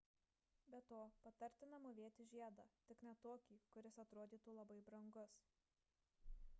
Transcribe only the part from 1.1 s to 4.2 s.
patartina mūvėti žiedą tik ne tokį kuris